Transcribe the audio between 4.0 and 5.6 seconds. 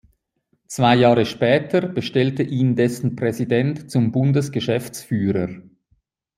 Bundesgeschäftsführer.